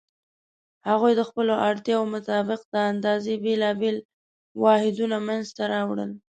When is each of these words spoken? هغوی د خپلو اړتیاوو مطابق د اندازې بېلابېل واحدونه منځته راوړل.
هغوی 0.89 1.13
د 1.15 1.21
خپلو 1.29 1.53
اړتیاوو 1.67 2.11
مطابق 2.15 2.59
د 2.73 2.75
اندازې 2.91 3.33
بېلابېل 3.45 3.97
واحدونه 4.63 5.17
منځته 5.27 5.61
راوړل. 5.73 6.11